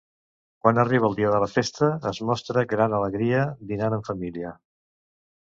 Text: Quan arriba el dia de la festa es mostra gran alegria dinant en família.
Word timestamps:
Quan 0.63 0.79
arriba 0.83 1.05
el 1.09 1.17
dia 1.19 1.33
de 1.33 1.41
la 1.43 1.49
festa 1.51 1.89
es 2.13 2.21
mostra 2.31 2.65
gran 2.73 2.97
alegria 3.01 3.45
dinant 3.75 3.99
en 4.01 4.09
família. 4.11 4.57